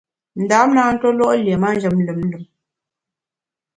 Ndam 0.43 0.69
na 0.75 0.83
ntuólo’ 0.93 1.25
lié 1.43 1.55
manjem 1.61 1.95
lùm 2.05 2.19
lùm. 2.31 2.43